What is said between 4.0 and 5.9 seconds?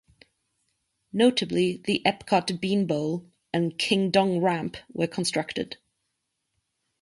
Dong Ramp were constructed.